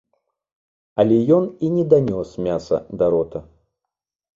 [1.03, 3.49] Але ён і не данёс мяса да рота.